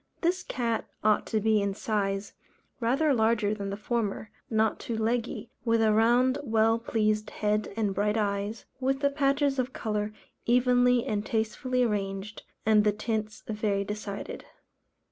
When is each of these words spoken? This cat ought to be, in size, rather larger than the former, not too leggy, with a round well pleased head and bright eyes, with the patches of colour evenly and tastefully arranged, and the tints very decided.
This 0.21 0.41
cat 0.41 0.87
ought 1.03 1.27
to 1.27 1.39
be, 1.39 1.61
in 1.61 1.75
size, 1.75 2.33
rather 2.79 3.13
larger 3.13 3.53
than 3.53 3.69
the 3.69 3.77
former, 3.77 4.31
not 4.49 4.79
too 4.79 4.97
leggy, 4.97 5.51
with 5.63 5.79
a 5.79 5.93
round 5.93 6.39
well 6.41 6.79
pleased 6.79 7.29
head 7.29 7.71
and 7.77 7.93
bright 7.93 8.17
eyes, 8.17 8.65
with 8.79 9.01
the 9.01 9.11
patches 9.11 9.59
of 9.59 9.73
colour 9.73 10.11
evenly 10.47 11.05
and 11.05 11.23
tastefully 11.23 11.83
arranged, 11.83 12.41
and 12.65 12.83
the 12.83 12.91
tints 12.91 13.43
very 13.47 13.83
decided. 13.83 14.43